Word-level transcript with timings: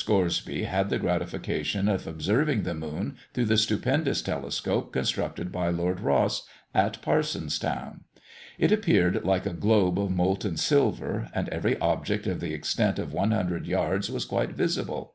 Scoresby 0.00 0.62
had 0.62 0.90
the 0.90 0.98
gratification 1.00 1.88
of 1.88 2.06
observing 2.06 2.62
the 2.62 2.72
moon 2.72 3.16
through 3.34 3.46
the 3.46 3.56
stupendous 3.56 4.22
telescope 4.22 4.92
constructed 4.92 5.50
by 5.50 5.70
Lord 5.70 5.98
Rosse, 5.98 6.46
at 6.72 7.02
Parsonstown. 7.02 8.02
It 8.60 8.70
appeared 8.70 9.24
like 9.24 9.44
a 9.44 9.52
globe 9.52 9.98
of 9.98 10.12
molten 10.12 10.56
silver, 10.56 11.28
and 11.34 11.48
every 11.48 11.76
object 11.80 12.28
of 12.28 12.38
the 12.38 12.54
extent 12.54 13.00
of 13.00 13.12
one 13.12 13.32
hundred 13.32 13.66
yards 13.66 14.08
was 14.08 14.24
quite 14.24 14.50
visible. 14.52 15.14